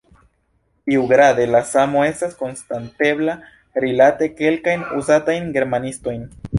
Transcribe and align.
Iugrade 0.95 1.45
la 1.57 1.61
samo 1.73 2.01
estas 2.13 2.33
konstatebla 2.41 3.37
rilate 3.87 4.33
kelkajn 4.41 4.87
uzatajn 5.03 5.51
germanismojn. 5.61 6.31